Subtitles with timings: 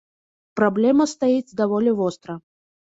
[0.59, 2.33] Праблема стаіць даволі востра.